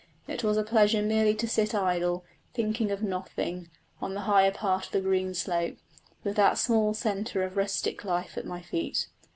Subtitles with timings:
[0.27, 3.69] It was a pleasure merely to sit idle, thinking of nothing,
[4.01, 5.77] on the higher part of the green slope,
[6.23, 9.05] with that small centre of rustic life at my feet.